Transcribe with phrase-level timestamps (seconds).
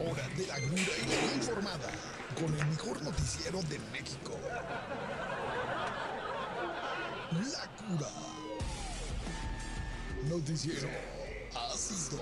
[0.00, 1.90] hora de la cura y la informada
[2.34, 4.32] con el mejor noticiero de México.
[7.32, 8.10] La cura.
[10.24, 10.88] Noticiero
[11.72, 12.18] ácido.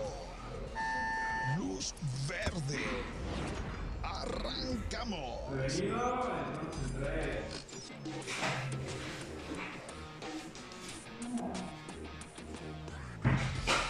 [1.56, 1.94] Luz
[2.28, 2.78] verde.
[4.02, 5.40] Arrancamos.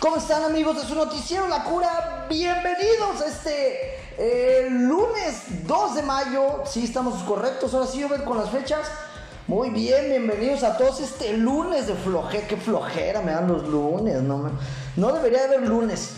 [0.00, 2.17] ¿Cómo están amigos de su noticiero La Cura?
[2.28, 6.62] Bienvenidos a este eh, lunes 2 de mayo.
[6.66, 7.72] Sí, estamos correctos.
[7.72, 8.86] Ahora sí, ver con las fechas.
[9.46, 12.46] Muy bien, bienvenidos a todos este lunes de flojera.
[12.46, 14.20] Qué flojera me dan los lunes.
[14.20, 16.10] No debería haber lunes.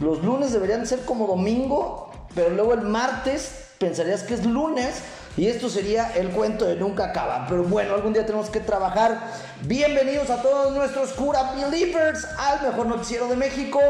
[0.00, 4.94] Los lunes deberían ser como domingo, pero luego el martes pensarías que es lunes.
[5.36, 7.46] Y esto sería el cuento de nunca acaba.
[7.48, 9.32] Pero bueno, algún día tenemos que trabajar.
[9.62, 13.80] Bienvenidos a todos nuestros Cura Believers al mejor noticiero de México.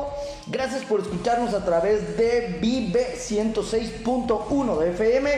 [0.49, 5.31] Gracias por escucharnos a través de Vive 106.1 de FM.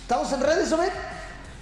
[0.00, 0.90] Estamos en redes, ¿o ven?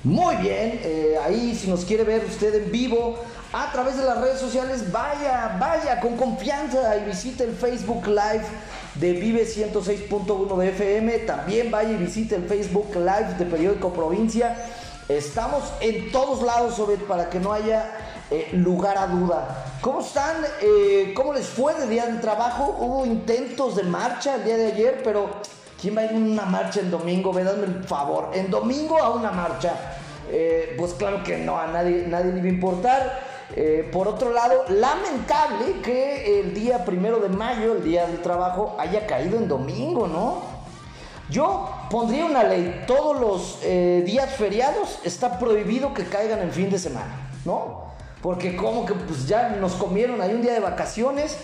[0.04, 3.16] Muy bien, eh, ahí si nos quiere ver usted en vivo
[3.52, 8.44] a través de las redes sociales, vaya, vaya con confianza y visite el Facebook Live
[8.94, 11.18] de Vive 106.1 de FM.
[11.20, 14.56] También vaya y visite el Facebook Live de Periódico Provincia.
[15.06, 17.90] Estamos en todos lados, Obed, para que no haya
[18.30, 19.66] eh, lugar a duda.
[19.82, 20.36] ¿Cómo están?
[20.62, 22.74] Eh, ¿Cómo les fue de día de trabajo?
[22.78, 25.28] Hubo intentos de marcha el día de ayer, pero
[25.78, 27.34] ¿quién va a ir a una marcha en domingo?
[27.34, 28.30] Ve, el favor.
[28.32, 29.74] En domingo a una marcha.
[30.30, 33.31] Eh, pues claro que no, a nadie, nadie le iba a importar.
[33.54, 38.76] Eh, por otro lado, lamentable que el día primero de mayo, el día del trabajo,
[38.78, 40.42] haya caído en domingo, ¿no?
[41.28, 46.70] Yo pondría una ley, todos los eh, días feriados está prohibido que caigan en fin
[46.70, 47.84] de semana, ¿no?
[48.22, 51.36] Porque como que pues ya nos comieron ahí un día de vacaciones.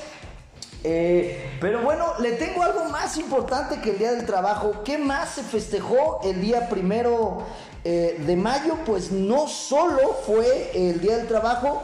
[0.84, 4.82] Eh, pero bueno, le tengo algo más importante que el día del trabajo.
[4.84, 7.42] ¿Qué más se festejó el día primero
[7.90, 8.76] eh, de mayo?
[8.84, 11.82] Pues no solo fue el día del trabajo,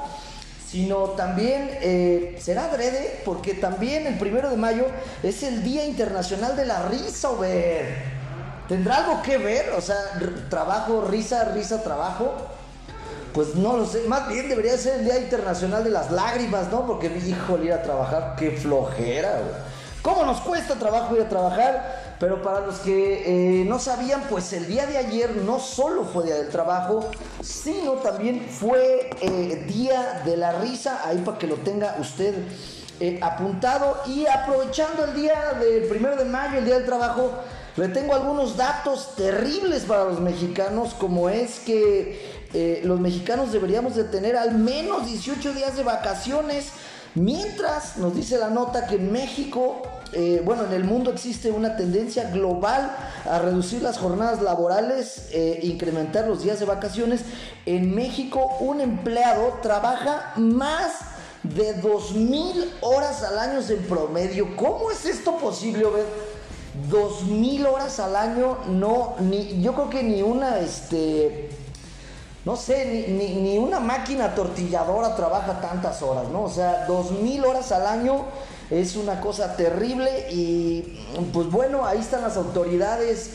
[0.70, 4.84] sino también eh, será adrede, porque también el primero de mayo
[5.22, 7.86] es el Día Internacional de la Risa, ver.
[8.68, 9.70] ¿Tendrá algo que ver?
[9.70, 9.96] O sea,
[10.50, 12.34] trabajo, risa, risa, trabajo.
[13.32, 16.86] Pues no lo sé, más bien debería ser el Día Internacional de las Lágrimas, ¿no?
[16.86, 19.54] Porque, híjole, ir a trabajar, qué flojera, güey.
[20.02, 22.03] ¿Cómo nos cuesta trabajo ir a trabajar?
[22.20, 26.24] Pero para los que eh, no sabían, pues el día de ayer no solo fue
[26.24, 27.10] Día del Trabajo,
[27.42, 32.34] sino también fue eh, Día de la Risa, ahí para que lo tenga usted
[33.00, 34.00] eh, apuntado.
[34.06, 37.32] Y aprovechando el día del primero de mayo, el Día del Trabajo,
[37.76, 42.44] le tengo algunos datos terribles para los mexicanos, como es que
[42.84, 46.68] los mexicanos deberíamos de tener al menos 18 días de vacaciones,
[47.16, 49.82] mientras nos dice la nota que en México,
[50.12, 52.94] eh, bueno, en el mundo existe una tendencia global
[53.28, 57.22] a reducir las jornadas laborales, eh, incrementar los días de vacaciones.
[57.66, 60.92] En México un empleado trabaja más
[61.42, 64.56] de 2.000 horas al año en promedio.
[64.56, 66.04] ¿Cómo es esto posible, Obed?
[66.90, 71.48] Dos mil horas al año, no, ni, yo creo que ni una, este,
[72.44, 76.42] no sé, ni, ni- una máquina tortilladora trabaja tantas horas, ¿no?
[76.42, 78.24] O sea, dos mil horas al año
[78.80, 80.98] es una cosa terrible y
[81.32, 83.30] pues bueno, ahí están las autoridades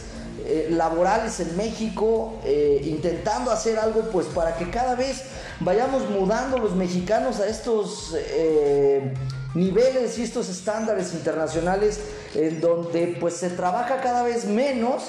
[0.45, 5.23] eh, laborales en México eh, intentando hacer algo pues para que cada vez
[5.59, 9.13] vayamos mudando los mexicanos a estos eh,
[9.53, 11.99] niveles y estos estándares internacionales
[12.35, 15.03] en donde pues se trabaja cada vez menos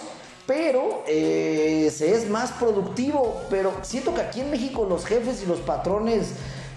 [0.47, 3.41] pero se es más productivo.
[3.51, 6.31] Pero siento que aquí en México los jefes y los patrones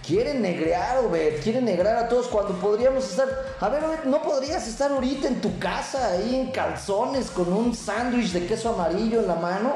[0.05, 3.27] quieren negrear, Obed, quieren negrar a todos cuando podríamos estar.
[3.59, 7.75] A ver, Obed, ¿no podrías estar ahorita en tu casa, ahí en calzones, con un
[7.75, 9.73] sándwich de queso amarillo en la mano?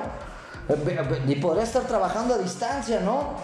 [0.70, 3.36] Eh, Y podrías estar trabajando a distancia, ¿no?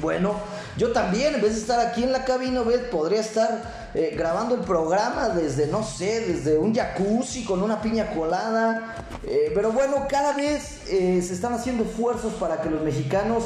[0.00, 0.34] Bueno,
[0.76, 4.56] yo también, en vez de estar aquí en la cabina, Obed, podría estar eh, grabando
[4.56, 9.06] el programa desde, no sé, desde un jacuzzi con una piña colada.
[9.22, 13.44] Eh, pero bueno, cada vez se están haciendo esfuerzos para que los mexicanos,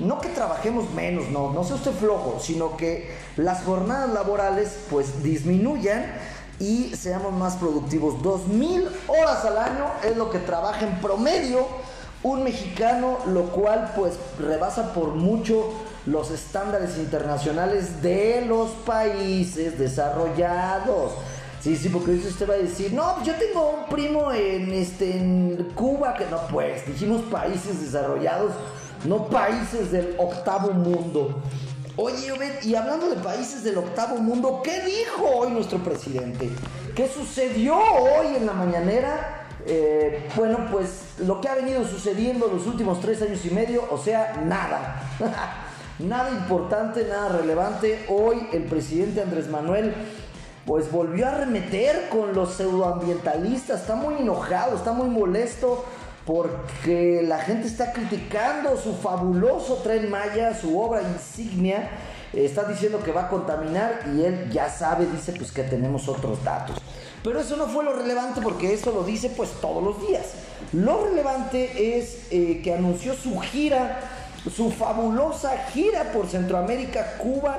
[0.00, 5.22] no que trabajemos menos, no, no sea usted flojo, sino que las jornadas laborales pues
[5.22, 6.04] disminuyan
[6.58, 8.22] y seamos más productivos.
[8.22, 11.66] Dos mil horas al año es lo que trabaja en promedio
[12.22, 15.72] un mexicano, lo cual pues rebasa por mucho
[16.06, 21.12] los estándares internacionales de los países desarrollados.
[21.60, 25.72] Sí, sí, porque usted va a decir, no, yo tengo un primo en, este, en
[25.74, 28.52] Cuba, que no, pues dijimos países desarrollados,
[29.06, 31.42] no países del octavo mundo.
[31.96, 32.32] Oye,
[32.62, 36.50] y hablando de países del octavo mundo, ¿qué dijo hoy nuestro presidente?
[36.94, 39.46] ¿Qué sucedió hoy en la mañanera?
[39.66, 43.98] Eh, bueno, pues lo que ha venido sucediendo los últimos tres años y medio, o
[43.98, 45.02] sea, nada.
[45.98, 48.04] nada importante, nada relevante.
[48.08, 49.94] Hoy el presidente Andrés Manuel
[50.66, 53.82] pues volvió a remeter con los pseudoambientalistas.
[53.82, 55.84] Está muy enojado, está muy molesto
[56.26, 61.88] porque la gente está criticando su fabuloso tren Maya, su obra insignia.
[62.32, 66.42] Está diciendo que va a contaminar y él ya sabe, dice pues que tenemos otros
[66.42, 66.78] datos.
[67.22, 70.32] Pero eso no fue lo relevante porque eso lo dice pues todos los días.
[70.72, 74.00] Lo relevante es eh, que anunció su gira,
[74.54, 77.58] su fabulosa gira por Centroamérica, Cuba.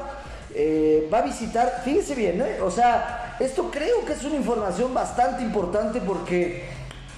[0.53, 2.61] Eh, va a visitar, fíjese bien, ¿eh?
[2.61, 6.76] o sea, esto creo que es una información bastante importante porque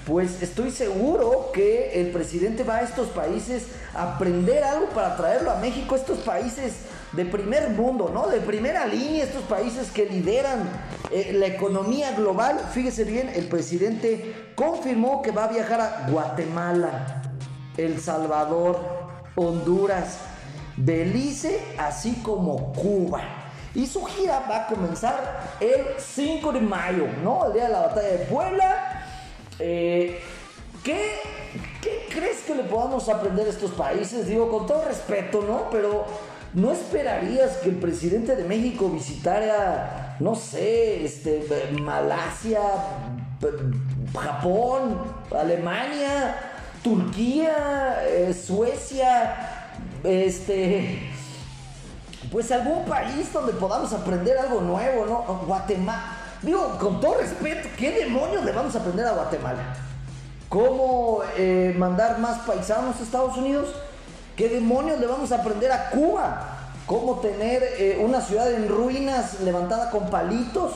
[0.09, 5.51] pues estoy seguro que el presidente va a estos países a aprender algo para traerlo
[5.51, 6.73] a México, estos países
[7.11, 8.25] de primer mundo, ¿no?
[8.27, 10.67] De primera línea, estos países que lideran
[11.11, 12.59] eh, la economía global.
[12.73, 17.21] Fíjese bien, el presidente confirmó que va a viajar a Guatemala,
[17.77, 18.79] El Salvador,
[19.35, 20.17] Honduras,
[20.75, 23.21] Belice, así como Cuba.
[23.75, 27.45] Y su gira va a comenzar el 5 de mayo, ¿no?
[27.45, 28.98] El día de la batalla de Puebla.
[29.59, 30.19] Eh,
[30.83, 31.19] ¿qué,
[31.81, 34.27] ¿Qué crees que le podamos aprender a estos países?
[34.27, 35.69] Digo, con todo respeto, ¿no?
[35.71, 36.05] Pero
[36.53, 41.47] ¿no esperarías que el presidente de México visitara, no sé, este,
[41.79, 42.61] Malasia,
[44.13, 44.97] Japón,
[45.37, 46.35] Alemania,
[46.83, 49.71] Turquía, eh, Suecia,
[50.03, 51.11] este,
[52.31, 55.45] pues algún país donde podamos aprender algo nuevo, ¿no?
[55.45, 56.18] Guatemala.
[56.41, 59.75] Digo, con todo respeto, ¿qué demonios le vamos a aprender a Guatemala?
[60.47, 63.69] ¿Cómo eh, mandar más paisanos a Estados Unidos?
[64.37, 66.71] ¿Qué demonios le vamos a aprender a Cuba?
[66.85, 70.73] ¿Cómo tener eh, una ciudad en ruinas levantada con palitos?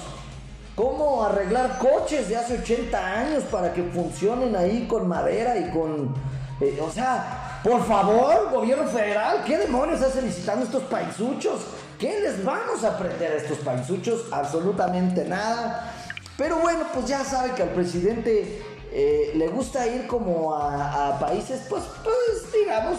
[0.76, 6.14] ¿Cómo arreglar coches de hace 80 años para que funcionen ahí con madera y con...
[6.60, 11.62] Eh, o sea, por favor, gobierno federal, ¿qué demonios hace visitando estos paisuchos?
[12.04, 14.26] ¿Qué les vamos a aprender a estos paisuchos?
[14.30, 15.90] Absolutamente nada.
[16.38, 18.62] Pero bueno, pues ya sabe que al presidente
[18.92, 22.98] eh, le gusta ir como a, países, pues, pues digamos,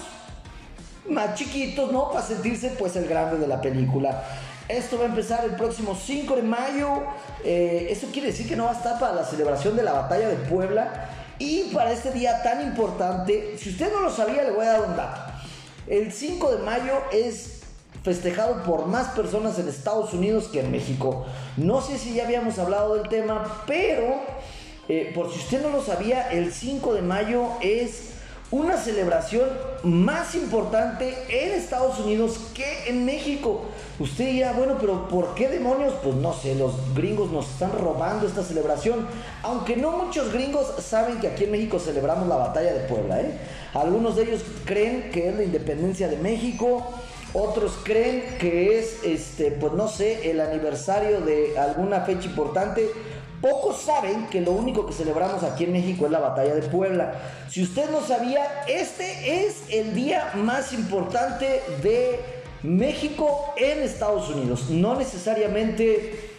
[1.06, 2.12] más chiquitos, ¿no?
[2.12, 4.24] Para sentirse pues el grande de la película.
[4.68, 7.02] Esto va a empezar el próximo 5 de mayo.
[7.44, 10.28] Eh, eso quiere decir que no va a estar para la celebración de la batalla
[10.28, 11.10] de Puebla.
[11.38, 14.88] Y para este día tan importante, si usted no lo sabía, le voy a dar
[14.88, 15.30] un dato.
[15.88, 17.63] El 5 de mayo es
[18.04, 21.24] festejado por más personas en Estados Unidos que en México.
[21.56, 24.20] No sé si ya habíamos hablado del tema, pero
[24.88, 28.10] eh, por si usted no lo sabía, el 5 de mayo es
[28.50, 29.48] una celebración
[29.82, 33.62] más importante en Estados Unidos que en México.
[33.98, 35.94] Usted dirá, bueno, pero ¿por qué demonios?
[36.02, 39.06] Pues no sé, los gringos nos están robando esta celebración.
[39.42, 43.22] Aunque no muchos gringos saben que aquí en México celebramos la batalla de Puebla.
[43.22, 43.38] ¿eh?
[43.72, 46.86] Algunos de ellos creen que es la independencia de México.
[47.34, 52.88] Otros creen que es, este, pues no sé, el aniversario de alguna fecha importante.
[53.40, 57.14] Pocos saben que lo único que celebramos aquí en México es la batalla de Puebla.
[57.50, 62.20] Si usted no sabía, este es el día más importante de
[62.62, 64.70] México en Estados Unidos.
[64.70, 66.30] No necesariamente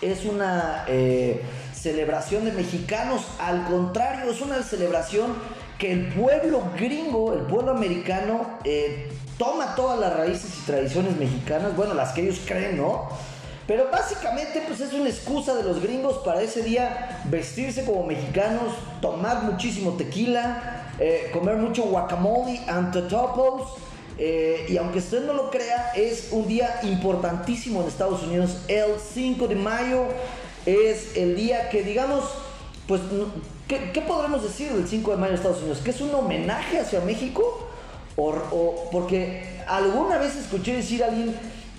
[0.00, 1.42] es una eh,
[1.74, 5.34] celebración de mexicanos, al contrario, es una celebración
[5.76, 9.10] que el pueblo gringo, el pueblo americano, eh,
[9.42, 13.08] toma todas las raíces y tradiciones mexicanas, bueno, las que ellos creen, ¿no?
[13.66, 18.72] Pero básicamente pues es una excusa de los gringos para ese día vestirse como mexicanos,
[19.00, 23.72] tomar muchísimo tequila, eh, comer mucho guacamole and totopos.
[24.16, 28.58] Eh, y aunque usted no lo crea, es un día importantísimo en Estados Unidos.
[28.68, 30.04] El 5 de mayo
[30.66, 32.22] es el día que, digamos,
[32.86, 33.00] pues,
[33.66, 35.80] ¿qué, podremos decir del 5 de mayo en Estados Unidos?
[35.84, 37.71] ¿Que es un homenaje hacia México?
[38.16, 41.34] O, porque alguna vez escuché decir a alguien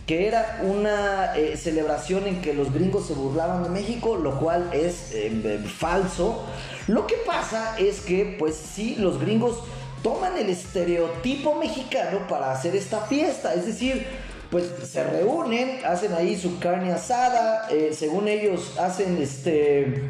[0.08, 4.70] que era una eh, celebración en que los gringos se burlaban de México, lo cual
[4.74, 6.44] es eh, falso.
[6.88, 9.64] Lo que pasa es que, pues sí, los gringos
[10.02, 14.06] toman el estereotipo mexicano para hacer esta fiesta, es decir,
[14.52, 20.04] pues se reúnen, hacen ahí su carne asada, eh, según ellos hacen este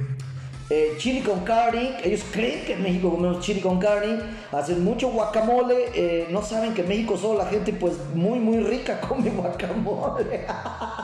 [0.69, 1.97] eh, chili con carne.
[2.03, 4.19] Ellos creen que en México comemos chili con carne.
[4.51, 5.91] Hacen mucho guacamole.
[5.93, 10.45] Eh, no saben que en México solo la gente pues muy muy rica come guacamole.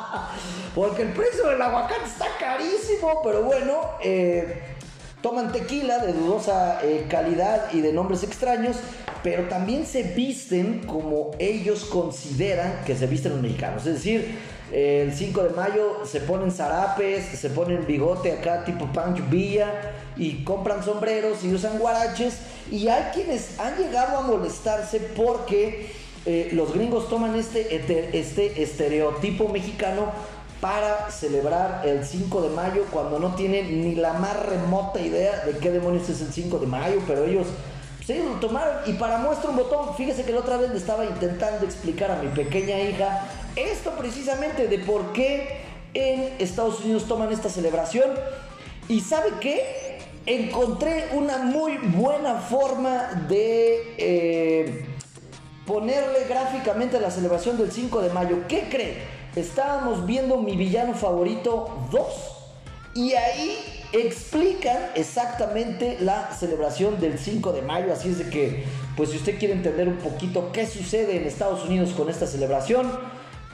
[0.75, 3.21] Porque el precio del aguacate está carísimo.
[3.23, 4.61] Pero bueno, eh,
[5.21, 8.77] toman tequila de dudosa eh, calidad y de nombres extraños.
[9.21, 13.85] Pero también se visten como ellos consideran que se visten los mexicanos.
[13.85, 14.37] Es decir,
[14.71, 19.73] El 5 de mayo se ponen zarapes, se ponen bigote acá tipo Pancho Villa
[20.15, 22.35] y compran sombreros y usan guaraches.
[22.71, 25.89] Y hay quienes han llegado a molestarse porque
[26.25, 27.75] eh, los gringos toman este,
[28.17, 30.11] este estereotipo mexicano
[30.61, 35.57] para celebrar el 5 de mayo cuando no tienen ni la más remota idea de
[35.57, 37.47] qué demonios es el 5 de mayo, pero ellos
[38.05, 41.05] se lo tomaron y para muestra un botón, fíjese que la otra vez le estaba
[41.05, 45.61] intentando explicar a mi pequeña hija esto precisamente de por qué
[45.93, 48.11] en Estados Unidos toman esta celebración
[48.87, 54.85] y sabe qué, encontré una muy buena forma de eh,
[55.65, 58.37] ponerle gráficamente la celebración del 5 de mayo.
[58.47, 59.18] ¿Qué cree?
[59.35, 62.05] Estábamos viendo mi villano favorito 2
[62.95, 63.57] y ahí
[63.93, 67.93] explican exactamente la celebración del 5 de mayo.
[67.93, 71.65] Así es de que, pues si usted quiere entender un poquito qué sucede en Estados
[71.65, 72.91] Unidos con esta celebración,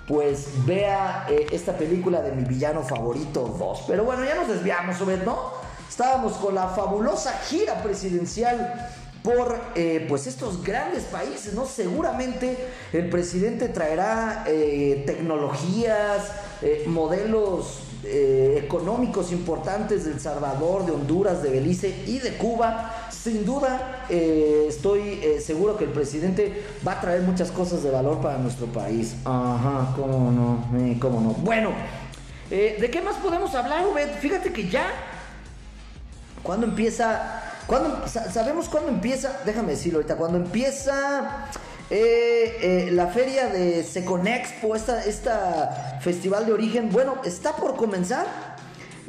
[0.07, 3.83] pues vea eh, esta película de mi villano favorito 2.
[3.87, 5.53] Pero bueno, ya nos desviamos, ¿no?
[5.89, 8.89] Estábamos con la fabulosa gira presidencial
[9.25, 11.65] por eh, pues estos grandes países, ¿no?
[11.65, 12.55] Seguramente
[12.93, 21.49] el presidente traerá eh, tecnologías, eh, modelos económicos importantes de El Salvador, de Honduras, de
[21.49, 23.07] Belice y de Cuba.
[23.09, 28.37] Sin duda, estoy seguro que el presidente va a traer muchas cosas de valor para
[28.37, 29.15] nuestro país.
[29.25, 31.29] Ajá, cómo no, cómo no.
[31.29, 31.71] Bueno,
[32.51, 34.19] ¿de qué más podemos hablar, Ubed?
[34.19, 34.85] Fíjate que ya,
[36.43, 37.54] cuando empieza
[38.07, 41.49] sabemos cuándo empieza, déjame decirlo ahorita, cuando empieza
[41.89, 48.25] eh, eh, la feria de Seconexpo, esta, esta festival de origen, bueno, está por comenzar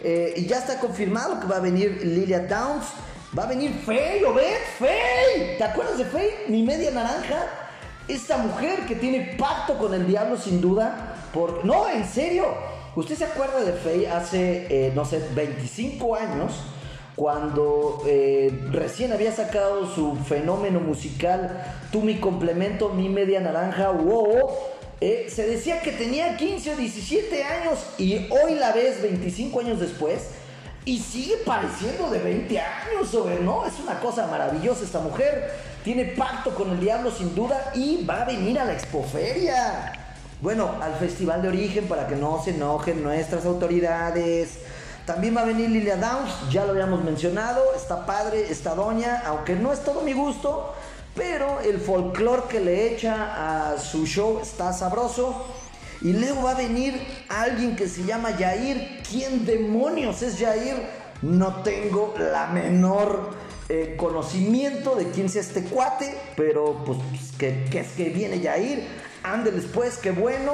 [0.03, 2.87] eh, y ya está confirmado que va a venir Lilia Downs,
[3.37, 4.59] va a venir Faye, ¿lo ves?
[4.79, 6.45] Faye, ¿te acuerdas de Faye?
[6.49, 7.47] Mi media naranja,
[8.09, 11.65] esta mujer que tiene pacto con el diablo sin duda, por...
[11.65, 12.47] no, en serio,
[12.95, 16.53] ¿usted se acuerda de Faye hace, no sé, 25 años?
[17.17, 24.51] Cuando eh, recién había sacado su fenómeno musical Tú mi complemento, mi media naranja, wow,
[25.01, 29.81] eh, se decía que tenía 15 o 17 años y hoy la ves 25 años
[29.81, 30.31] después
[30.85, 33.65] y sigue pareciendo de 20 años, ¿no?
[33.67, 35.53] Es una cosa maravillosa esta mujer.
[35.85, 39.93] Tiene pacto con el diablo sin duda y va a venir a la expoferia.
[40.43, 44.59] Bueno, al Festival de Origen para que no se enojen nuestras autoridades
[45.07, 49.55] también va a venir Lilia Downs, ya lo habíamos mencionado, está padre, está doña, aunque
[49.55, 50.75] no es todo mi gusto,
[51.15, 55.47] pero el folclore que le echa a su show está sabroso.
[56.03, 59.01] Y luego va a venir alguien que se llama Jair.
[59.09, 60.77] ¿Quién demonios es Jair?
[61.23, 63.31] No tengo la menor
[63.69, 66.99] eh, conocimiento de quién sea este cuate, pero pues
[67.39, 68.87] que, es que viene Jair.
[69.23, 70.53] Ándeles pues, qué bueno.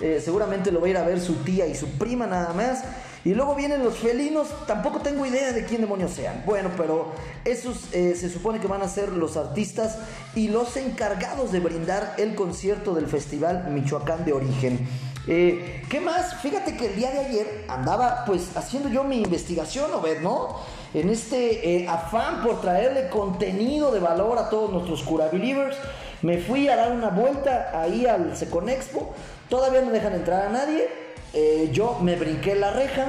[0.00, 2.84] Eh, seguramente lo va a ir a ver su tía y su prima nada más.
[3.24, 6.42] Y luego vienen los felinos, tampoco tengo idea de quién demonios sean.
[6.46, 7.12] Bueno, pero
[7.44, 9.98] esos eh, se supone que van a ser los artistas
[10.34, 14.88] y los encargados de brindar el concierto del Festival Michoacán de Origen.
[15.26, 16.36] Eh, ¿Qué más?
[16.36, 19.90] Fíjate que el día de ayer andaba pues haciendo yo mi investigación,
[20.22, 20.56] ¿no?
[20.94, 25.76] En este eh, afán por traerle contenido de valor a todos nuestros cura believers,
[26.22, 29.14] me fui a dar una vuelta ahí al Seconexpo.
[29.48, 30.88] Todavía no dejan entrar a nadie,
[31.32, 33.06] eh, yo me brinqué la reja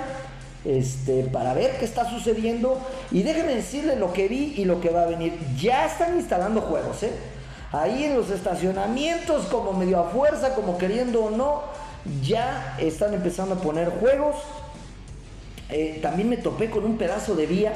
[0.64, 4.90] este, para ver qué está sucediendo y déjenme decirle lo que vi y lo que
[4.90, 5.38] va a venir.
[5.60, 7.12] Ya están instalando juegos, ¿eh?
[7.72, 11.62] Ahí en los estacionamientos, como medio a fuerza, como queriendo o no,
[12.22, 14.36] ya están empezando a poner juegos.
[15.70, 17.74] Eh, también me topé con un pedazo de vía,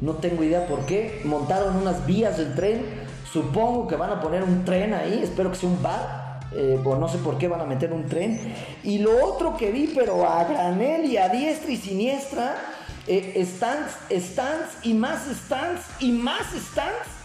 [0.00, 1.22] no tengo idea por qué.
[1.24, 2.84] Montaron unas vías del tren,
[3.32, 6.98] supongo que van a poner un tren ahí, espero que sea un bar eh, pues
[6.98, 8.54] no sé por qué van a meter un tren.
[8.82, 12.56] Y lo otro que vi, pero a granel y a diestra y siniestra,
[13.06, 17.16] eh, stands, stands y más stands y más stands.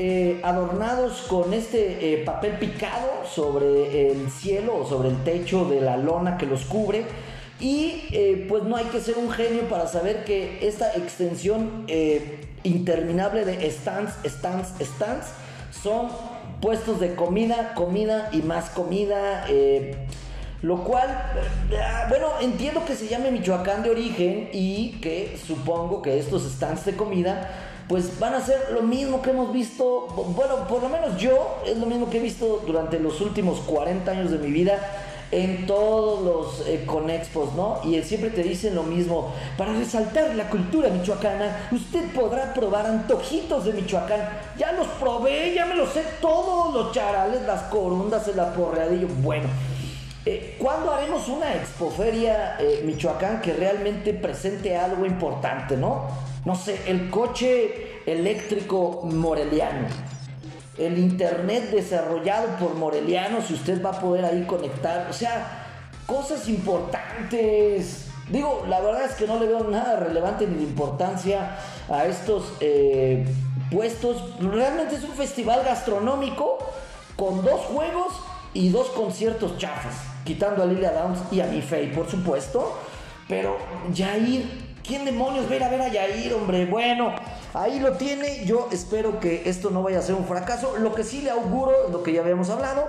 [0.00, 5.96] Eh, adornados con este papel picado sobre el cielo o sobre el techo de la
[5.96, 7.04] lona que los cubre.
[7.58, 8.04] Y
[8.48, 11.84] pues no hay que ser un genio para saber que esta extensión
[12.62, 15.26] interminable de stands, stands, stands
[15.82, 16.08] son
[16.60, 19.46] puestos de comida, comida y más comida.
[19.48, 19.96] Eh,
[20.60, 21.08] lo cual,
[21.70, 26.84] eh, bueno, entiendo que se llame Michoacán de origen y que supongo que estos stands
[26.84, 27.48] de comida
[27.88, 31.78] pues van a ser lo mismo que hemos visto, bueno, por lo menos yo es
[31.78, 34.78] lo mismo que he visto durante los últimos 40 años de mi vida
[35.30, 37.80] en todos los eh, conexpos, ¿no?
[37.84, 39.34] Y siempre te dicen lo mismo.
[39.56, 44.28] Para resaltar la cultura michoacana, usted podrá probar antojitos de Michoacán.
[44.56, 49.08] Ya los probé, ya me los sé todos los charales, las corundas, el aporreadillo.
[49.22, 49.48] Bueno,
[50.26, 56.06] Eh, ¿Cuándo haremos una expoferia eh, Michoacán que realmente presente algo importante, no?
[56.44, 59.86] No sé, el coche eléctrico moreliano,
[60.78, 65.66] el internet desarrollado por moreliano, si usted va a poder ahí conectar, o sea,
[66.06, 68.06] cosas importantes.
[68.30, 71.56] Digo, la verdad es que no le veo nada relevante ni de importancia
[71.88, 73.26] a estos eh,
[73.70, 74.38] puestos.
[74.38, 76.58] Realmente es un festival gastronómico
[77.16, 78.14] con dos juegos
[78.54, 79.94] y dos conciertos chafas,
[80.24, 81.62] quitando a Lilia Downs y a Mi
[81.94, 82.78] por supuesto.
[83.28, 83.56] Pero
[83.94, 84.46] Jair,
[84.86, 86.66] ¿quién demonios ver a ver a Jair, hombre?
[86.66, 87.14] Bueno,
[87.54, 88.44] ahí lo tiene.
[88.44, 90.76] Yo espero que esto no vaya a ser un fracaso.
[90.78, 92.84] Lo que sí le auguro, lo que ya habíamos hablado,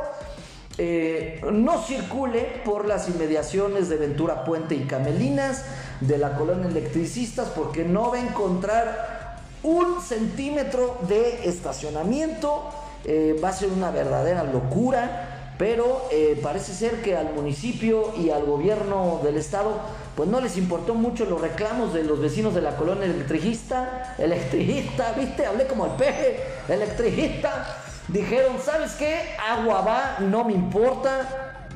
[0.77, 5.65] eh, no circule por las inmediaciones de Ventura Puente y Camelinas
[5.99, 12.69] de la colonia electricistas porque no va a encontrar un centímetro de estacionamiento.
[13.03, 18.29] Eh, va a ser una verdadera locura, pero eh, parece ser que al municipio y
[18.29, 19.81] al gobierno del estado
[20.15, 25.13] pues no les importó mucho los reclamos de los vecinos de la colonia electricista, electricista,
[25.13, 27.77] viste, hablé como el peje, electricista
[28.11, 29.19] dijeron, ¿sabes qué?
[29.39, 31.67] Agua va, no me importa.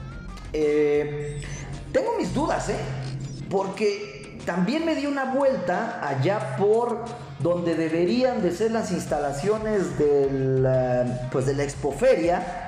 [0.51, 1.41] Eh,
[1.91, 2.77] tengo mis dudas, ¿eh?
[3.49, 7.05] Porque también me di una vuelta allá por
[7.39, 12.62] donde deberían de ser las instalaciones de la, pues de la expoferia.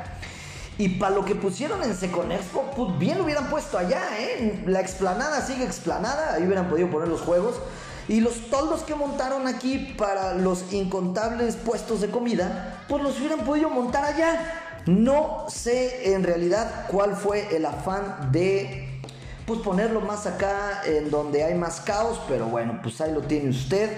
[0.77, 4.63] Y para lo que pusieron en Seconexpo, pues bien lo hubieran puesto allá, ¿eh?
[4.65, 7.55] La explanada sigue explanada, ahí hubieran podido poner los juegos.
[8.07, 13.39] Y los toldos que montaron aquí para los incontables puestos de comida, pues los hubieran
[13.39, 14.61] podido montar allá.
[14.85, 19.01] No sé en realidad cuál fue el afán de
[19.47, 23.49] pues ponerlo más acá en donde hay más caos, pero bueno, pues ahí lo tiene
[23.49, 23.89] usted.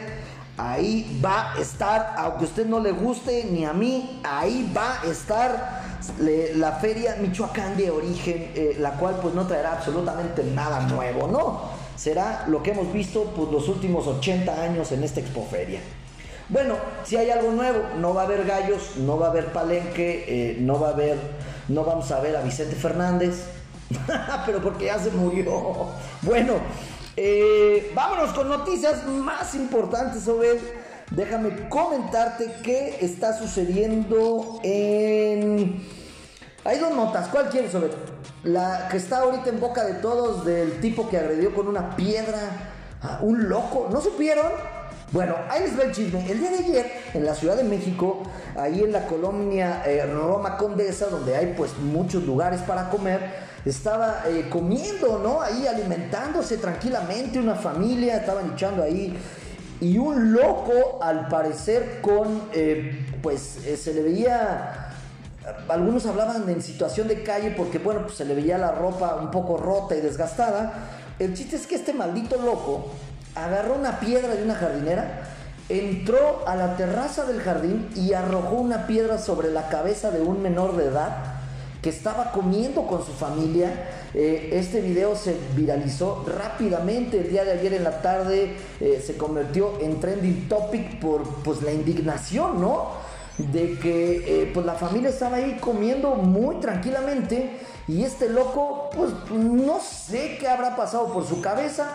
[0.58, 5.02] Ahí va a estar, aunque a usted no le guste ni a mí, ahí va
[5.02, 5.87] a estar
[6.20, 11.88] la feria Michoacán de origen, eh, la cual pues no traerá absolutamente nada nuevo, ¿no?
[11.98, 15.82] será lo que hemos visto pues, los últimos 80 años en esta expoferia.
[16.48, 20.24] Bueno, si hay algo nuevo, no va a haber gallos, no va a haber palenque,
[20.28, 21.18] eh, no va a haber,
[21.68, 23.48] no vamos a ver a Vicente Fernández,
[24.46, 25.88] pero porque ya se murió.
[26.22, 26.54] Bueno,
[27.18, 30.60] eh, vámonos con noticias más importantes sobre
[31.12, 35.82] Déjame comentarte qué está sucediendo en...
[36.68, 37.92] Hay dos notas, ¿cuál quieres sobre?
[38.44, 42.40] La que está ahorita en boca de todos del tipo que agredió con una piedra
[43.02, 43.88] a un loco.
[43.90, 44.48] ¿No supieron?
[45.14, 46.30] Bueno, ahí les va el chisme.
[46.30, 48.22] El día de ayer, en la Ciudad de México,
[48.58, 53.22] ahí en la colonia eh, Roma Condesa, donde hay pues muchos lugares para comer,
[53.64, 55.42] estaba eh, comiendo, ¿no?
[55.42, 59.18] Ahí alimentándose tranquilamente, una familia, estaban echando ahí.
[59.80, 64.87] Y un loco, al parecer, con, eh, pues se le veía
[65.70, 69.32] algunos hablaban en situación de calle porque, bueno, pues se le veía la ropa un
[69.32, 70.74] poco rota y desgastada.
[71.20, 72.88] El chiste es que este maldito loco
[73.36, 75.24] agarró una piedra de una jardinera,
[75.70, 80.42] entró a la terraza del jardín y arrojó una piedra sobre la cabeza de un
[80.42, 81.38] menor de edad
[81.82, 83.72] que estaba comiendo con su familia.
[84.14, 89.16] Eh, este video se viralizó rápidamente el día de ayer en la tarde, eh, se
[89.16, 93.08] convirtió en trending topic por pues, la indignación, ¿no?
[93.38, 99.12] De que eh, pues la familia estaba ahí comiendo muy tranquilamente y este loco pues
[99.32, 101.88] no sé qué habrá pasado por su cabeza.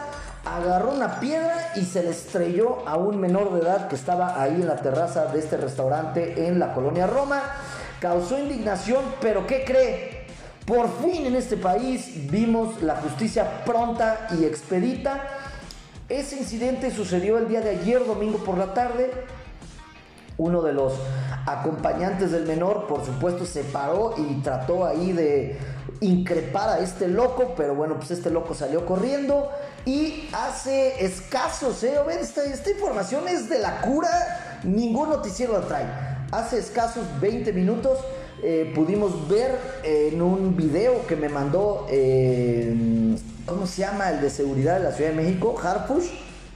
[0.45, 4.55] Agarró una piedra y se le estrelló a un menor de edad que estaba ahí
[4.55, 7.41] en la terraza de este restaurante en la colonia Roma.
[8.01, 10.23] Causó indignación pero ¿qué cree?
[10.67, 15.23] por fin en este país vimos la justicia pronta y expedita.
[16.09, 19.11] Ese incidente sucedió el día de ayer domingo por la tarde.
[20.39, 20.95] Uno de los
[21.47, 25.59] acompañantes del menor, por supuesto, se paró y trató ahí de
[26.01, 29.51] increpar a este loco, pero bueno, pues este loco salió corriendo
[29.85, 31.95] y hace escasos, ¿eh?
[32.21, 35.87] Esta, esta información es de la cura, ningún noticiero la trae.
[36.31, 37.99] Hace escasos 20 minutos
[38.43, 44.11] eh, pudimos ver en un video que me mandó, eh, ¿cómo se llama?
[44.11, 46.07] El de seguridad de la Ciudad de México, Harpush,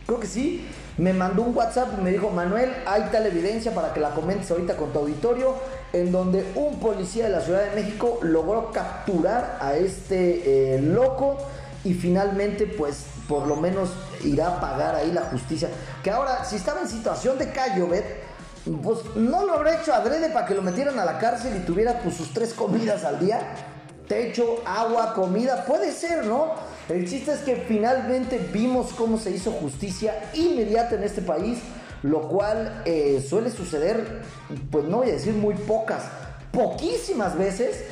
[0.07, 0.67] creo que sí
[0.99, 4.51] me mandó un WhatsApp y me dijo, Manuel, hay tal evidencia para que la comentes
[4.51, 5.55] ahorita con tu auditorio,
[5.93, 11.37] en donde un policía de la Ciudad de México logró capturar a este eh, loco
[11.85, 13.91] y finalmente pues por lo menos
[14.25, 15.69] irá a pagar ahí la justicia.
[16.03, 17.89] Que ahora, si estaba en situación de callo,
[18.83, 22.01] pues no lo habrá hecho adrede para que lo metieran a la cárcel y tuviera
[22.01, 23.41] pues sus tres comidas al día.
[24.09, 26.55] Techo, agua, comida, puede ser, ¿no?
[26.89, 31.59] El chiste es que finalmente vimos cómo se hizo justicia inmediata en este país,
[32.03, 34.23] lo cual eh, suele suceder,
[34.71, 36.05] pues no voy a decir muy pocas,
[36.53, 37.83] poquísimas veces.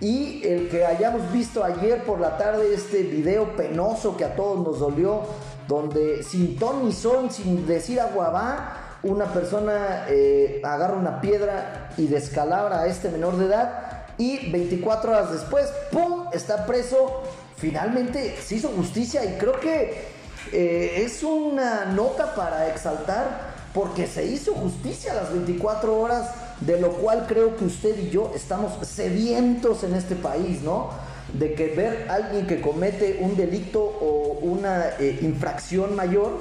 [0.00, 4.64] Y el que hayamos visto ayer por la tarde este video penoso que a todos
[4.64, 5.22] nos dolió,
[5.66, 11.90] donde sin ton ni son, sin decir agua va, una persona eh, agarra una piedra
[11.96, 17.22] y descalabra a este menor de edad y 24 horas después, ¡pum!, está preso.
[17.56, 20.14] Finalmente se hizo justicia y creo que
[20.52, 26.80] eh, es una nota para exaltar porque se hizo justicia a las 24 horas, de
[26.80, 30.90] lo cual creo que usted y yo estamos sedientos en este país, ¿no?
[31.32, 36.38] De que ver a alguien que comete un delito o una eh, infracción mayor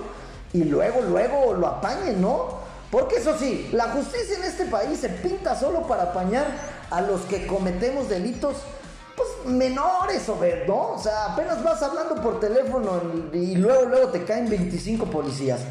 [0.53, 2.61] y luego, luego lo apañen, ¿no?
[2.91, 6.45] Porque eso sí, la justicia en este país se pinta solo para apañar
[6.91, 8.57] a los que cometemos delitos
[9.15, 10.93] pues menores o ¿no?
[10.93, 15.61] O sea, apenas vas hablando por teléfono y luego luego te caen 25 policías.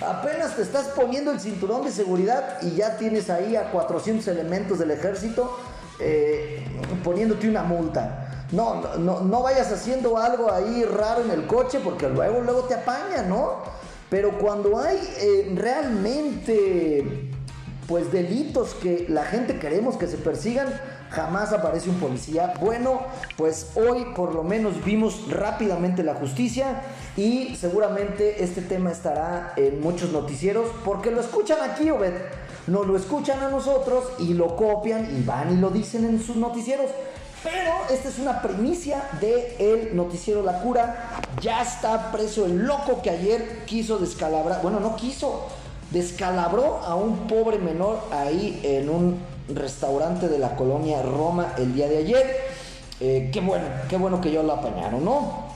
[0.00, 4.78] Apenas te estás poniendo el cinturón de seguridad y ya tienes ahí a 400 elementos
[4.78, 5.58] del ejército
[5.98, 6.64] eh,
[7.04, 8.46] poniéndote una multa.
[8.52, 12.74] No, no, no vayas haciendo algo ahí raro en el coche porque luego luego te
[12.74, 13.58] apaña, ¿no?
[14.08, 17.30] Pero cuando hay eh, realmente
[17.86, 20.68] pues delitos que la gente queremos que se persigan,
[21.10, 22.54] jamás aparece un policía.
[22.60, 23.00] Bueno,
[23.36, 26.82] pues hoy por lo menos vimos rápidamente la justicia
[27.16, 32.14] y seguramente este tema estará en muchos noticieros porque lo escuchan aquí, Obed.
[32.66, 36.36] No lo escuchan a nosotros y lo copian y van y lo dicen en sus
[36.36, 36.90] noticieros.
[37.42, 41.22] Pero esta es una primicia de el noticiero La Cura.
[41.40, 45.46] Ya está preso el loco que ayer quiso descalabrar, bueno, no quiso,
[45.90, 51.88] descalabró a un pobre menor ahí en un restaurante de la colonia Roma el día
[51.88, 52.36] de ayer.
[53.00, 55.50] Eh, qué bueno, qué bueno que yo lo apañaron, ¿no?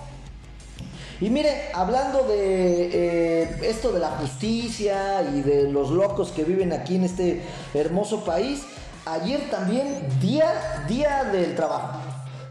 [1.21, 6.73] Y mire, hablando de eh, esto de la justicia y de los locos que viven
[6.73, 8.63] aquí en este hermoso país,
[9.07, 12.01] ayer también día, día del trabajo,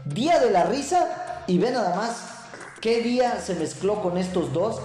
[0.04, 2.16] día de la risa y ve nada más
[2.80, 4.76] qué día se mezcló con estos dos.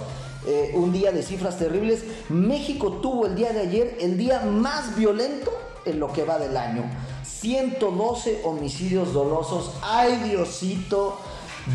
[0.47, 2.03] Eh, un día de cifras terribles.
[2.29, 5.51] México tuvo el día de ayer el día más violento
[5.85, 6.83] en lo que va del año.
[7.23, 9.73] 112 homicidios dolosos.
[9.81, 11.17] Ay Diosito,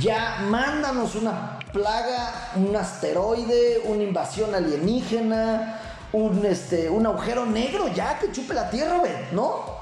[0.00, 5.80] ya mándanos una plaga, un asteroide, una invasión alienígena,
[6.12, 9.00] un, este, un agujero negro ya que chupe la tierra,
[9.32, 9.74] ¿no?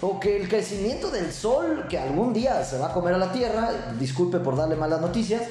[0.00, 3.32] O que el crecimiento del sol, que algún día se va a comer a la
[3.32, 5.42] tierra, disculpe por darle malas noticias,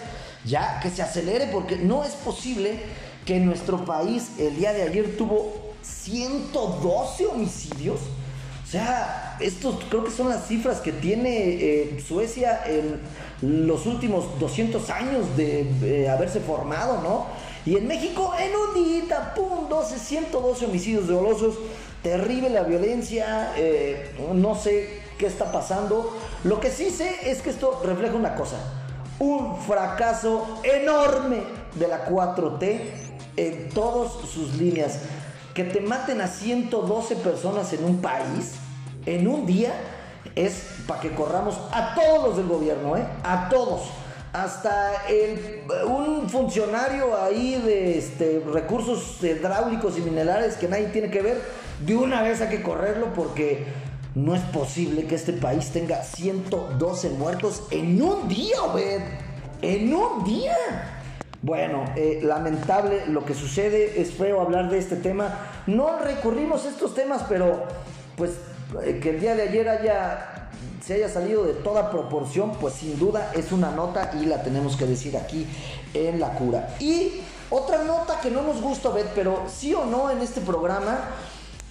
[0.43, 2.79] ya que se acelere porque no es posible
[3.25, 7.99] que nuestro país el día de ayer tuvo 112 homicidios.
[8.63, 12.99] O sea, estos creo que son las cifras que tiene eh, Suecia en
[13.41, 17.25] los últimos 200 años de haberse formado, ¿no?
[17.65, 21.55] Y en México, en un día, pum, 12, 112 homicidios dolosos,
[22.01, 26.17] terrible la violencia, eh, no sé qué está pasando.
[26.43, 28.57] Lo que sí sé es que esto refleja una cosa,
[29.19, 31.43] un fracaso enorme
[31.75, 32.79] de la 4T
[33.35, 34.99] en todas sus líneas.
[35.59, 38.53] Que te maten a 112 personas en un país,
[39.05, 39.73] en un día,
[40.33, 43.05] es para que corramos a todos los del gobierno, ¿eh?
[43.25, 43.89] A todos.
[44.31, 45.03] Hasta
[45.85, 51.41] un funcionario ahí de este, recursos hidráulicos y minerales que nadie tiene que ver,
[51.85, 53.65] de una vez hay que correrlo porque
[54.15, 59.01] no es posible que este país tenga 112 muertos en un día, Obed.
[59.61, 60.98] En un día.
[61.41, 65.39] Bueno, eh, lamentable lo que sucede, es feo hablar de este tema.
[65.67, 67.63] No recurrimos a estos temas, pero
[68.17, 68.31] pues
[68.83, 70.49] eh, que el día de ayer haya,
[70.85, 74.75] se haya salido de toda proporción, pues sin duda es una nota y la tenemos
[74.75, 75.47] que decir aquí
[75.93, 76.75] en la cura.
[76.81, 80.99] Y otra nota que no nos gusta, ver, pero sí o no en este programa,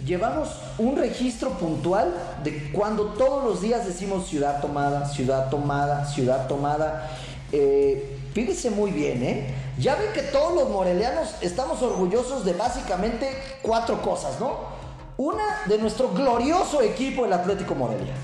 [0.02, 6.46] llevamos un registro puntual de cuando todos los días decimos ciudad tomada, ciudad tomada, ciudad
[6.46, 7.10] tomada.
[7.52, 9.52] Eh, fíjense muy bien, ¿eh?
[9.78, 13.28] Ya ven que todos los morelianos estamos orgullosos de básicamente
[13.62, 14.78] cuatro cosas, ¿no?
[15.16, 18.14] Una, de nuestro glorioso equipo, el Atlético Morelia.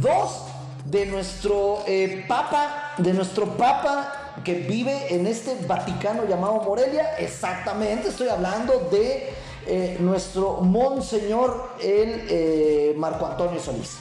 [0.00, 0.44] Dos,
[0.86, 7.18] de nuestro eh, papa, de nuestro papa que vive en este Vaticano llamado Morelia.
[7.18, 9.34] Exactamente, estoy hablando de
[9.66, 13.98] eh, nuestro monseñor, el eh, Marco Antonio Solís.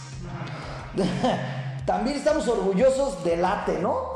[1.86, 4.11] También estamos orgullosos del ate, ¿no?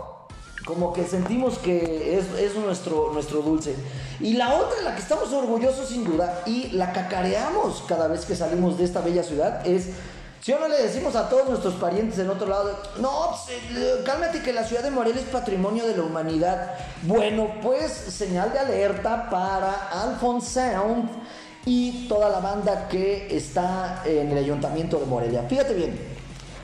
[0.65, 3.75] Como que sentimos que es, nuestro, nuestro dulce.
[4.19, 8.35] Y la otra, la que estamos orgullosos sin duda, y la cacareamos cada vez que
[8.35, 9.89] salimos de esta bella ciudad, es
[10.45, 14.03] si o no le decimos a todos nuestros parientes en otro lado, no, pues, eh,
[14.05, 16.75] cálmate que la ciudad de Morelia es patrimonio de la humanidad.
[17.01, 21.09] Bueno, pues señal de alerta para Alphonse Sound
[21.65, 25.45] y toda la banda que está en el ayuntamiento de Morelia.
[25.49, 25.99] Fíjate bien,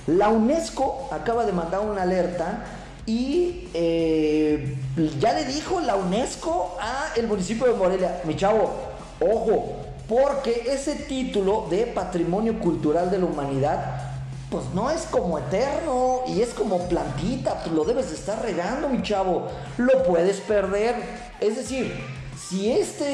[0.06, 2.64] La UNESCO acaba de mandar una alerta
[3.06, 4.78] y eh,
[5.20, 8.72] ya le dijo la UNESCO a el municipio de Morelia, mi chavo,
[9.20, 14.12] ojo, porque ese título de Patrimonio Cultural de la Humanidad
[14.52, 18.90] pues no es como eterno y es como plantita, pues lo debes de estar regando,
[18.90, 20.96] mi chavo, lo puedes perder.
[21.40, 21.94] Es decir,
[22.38, 23.06] si este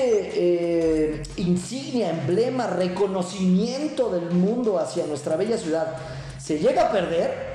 [1.14, 5.96] eh, insignia, emblema, reconocimiento del mundo hacia nuestra bella ciudad
[6.40, 7.47] se llega a perder,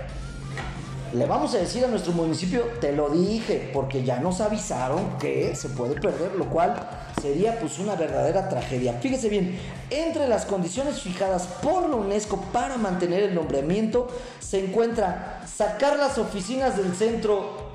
[1.14, 5.54] le vamos a decir a nuestro municipio, te lo dije, porque ya nos avisaron que
[5.54, 6.74] se puede perder, lo cual
[7.20, 8.94] sería pues una verdadera tragedia.
[8.94, 9.58] Fíjese bien,
[9.90, 14.08] entre las condiciones fijadas por la UNESCO para mantener el nombramiento
[14.40, 17.72] se encuentra sacar las oficinas del centro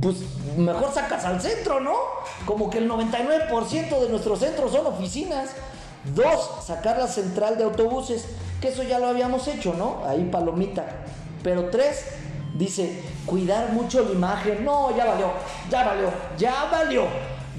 [0.00, 0.16] pues
[0.56, 1.94] mejor sacas al centro, ¿no?
[2.46, 5.50] Como que el 99% de nuestros centros son oficinas.
[6.14, 8.24] Dos, sacar la central de autobuses,
[8.62, 10.02] que eso ya lo habíamos hecho, ¿no?
[10.06, 10.86] Ahí palomita.
[11.42, 12.04] Pero tres,
[12.54, 14.64] dice, cuidar mucho la imagen.
[14.64, 15.32] No, ya valió,
[15.70, 17.04] ya valió, ya valió.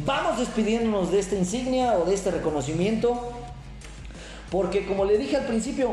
[0.05, 3.31] Vamos despidiéndonos de esta insignia o de este reconocimiento.
[4.49, 5.91] Porque como le dije al principio,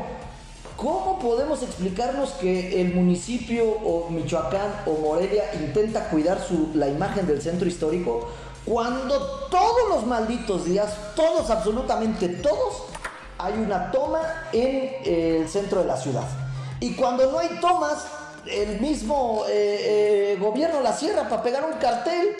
[0.77, 7.27] ¿cómo podemos explicarnos que el municipio o Michoacán o Morelia intenta cuidar su, la imagen
[7.27, 8.29] del centro histórico
[8.65, 12.83] cuando todos los malditos días, todos, absolutamente todos,
[13.39, 14.21] hay una toma
[14.53, 16.48] en el centro de la ciudad?
[16.81, 18.07] Y cuando no hay tomas,
[18.47, 22.37] el mismo eh, eh, gobierno la cierra para pegar un cartel.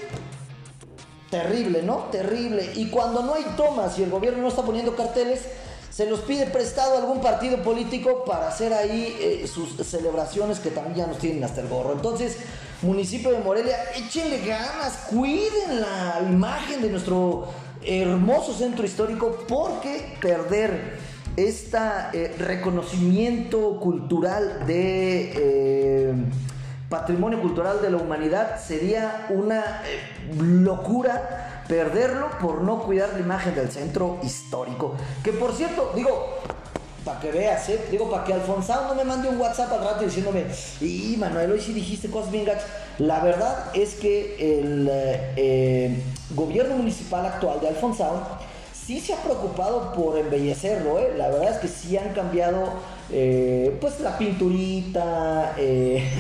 [1.31, 2.05] Terrible, ¿no?
[2.11, 2.73] Terrible.
[2.77, 5.43] Y cuando no hay tomas y el gobierno no está poniendo carteles,
[5.91, 10.71] se los pide prestado a algún partido político para hacer ahí eh, sus celebraciones que
[10.71, 11.93] también ya nos tienen hasta el gorro.
[11.93, 12.37] Entonces,
[12.83, 17.49] municipio de Morelia, échenle ganas, cuiden la imagen de nuestro
[17.85, 20.99] hermoso centro histórico porque perder
[21.47, 26.15] este reconocimiento cultural de eh,
[26.89, 33.55] patrimonio cultural de la humanidad sería una eh, locura perderlo por no cuidar la imagen
[33.55, 34.97] del centro histórico.
[35.23, 36.39] Que por cierto, digo,
[37.05, 37.85] para que veas, ¿eh?
[37.91, 40.45] digo, para que Alfonso no me mande un WhatsApp al rato diciéndome,
[40.81, 42.67] y Manuel, hoy sí dijiste cosas bien gachas.
[42.99, 46.03] La verdad es que el
[46.35, 48.38] gobierno municipal actual de Alfonso
[48.89, 51.13] sí se ha preocupado por embellecerlo, ¿eh?
[51.15, 52.73] La verdad es que sí han cambiado,
[53.13, 56.11] eh, pues la pinturita, eh,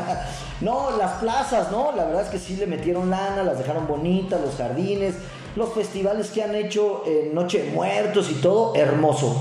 [0.60, 1.92] no, las plazas, ¿no?
[1.94, 5.14] La verdad es que sí le metieron lana, las dejaron bonitas, los jardines,
[5.54, 9.40] los festivales que han hecho Noche de Muertos y todo, hermoso.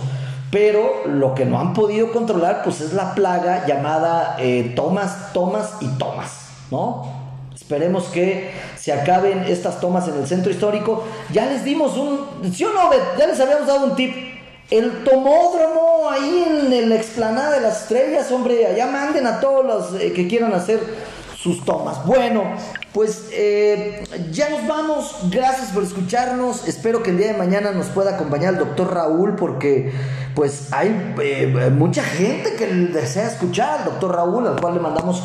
[0.51, 4.37] Pero lo que no han podido controlar, pues es la plaga llamada
[4.75, 7.11] tomas, tomas y tomas, ¿no?
[7.55, 8.51] Esperemos que
[8.87, 11.03] se acaben estas tomas en el centro histórico.
[11.33, 14.15] Ya les dimos un, ¿sí o no, Ya les habíamos dado un tip.
[14.71, 20.01] El tomódromo ahí en la explanada de las estrellas, hombre, allá manden a todos los
[20.01, 20.79] eh, que quieran hacer
[21.37, 22.05] sus tomas.
[22.05, 22.45] Bueno,
[22.93, 25.17] pues eh, ya nos vamos.
[25.31, 26.65] Gracias por escucharnos.
[26.65, 29.91] Espero que el día de mañana nos pueda acompañar el doctor Raúl porque
[30.33, 35.23] pues hay eh, mucha gente que desea escuchar al doctor Raúl, al cual le mandamos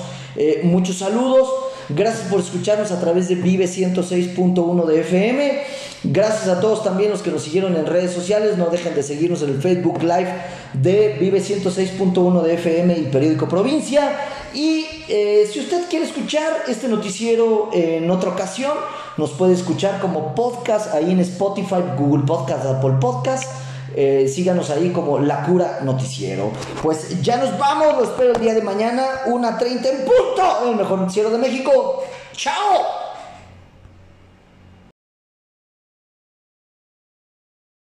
[0.65, 1.72] muchos saludos.
[1.95, 5.63] Gracias por escucharnos a través de Vive 106.1 de FM.
[6.05, 8.57] Gracias a todos también los que nos siguieron en redes sociales.
[8.57, 10.33] No dejen de seguirnos en el Facebook Live
[10.73, 14.11] de Vive 106.1 de FM y Periódico Provincia.
[14.55, 18.73] Y eh, si usted quiere escuchar este noticiero en otra ocasión,
[19.17, 23.62] nos puede escuchar como podcast ahí en Spotify, Google Podcast, Apple Podcast.
[23.95, 26.51] Eh, síganos ahí como La Cura Noticiero.
[26.83, 30.77] Pues ya nos vamos, lo espero el día de mañana, una 30 en punto, el
[30.77, 32.03] mejor noticiero de México.
[32.33, 33.02] ¡Chao!